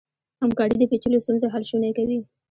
[0.41, 2.19] همکاري د پېچلو ستونزو حل شونی کوي.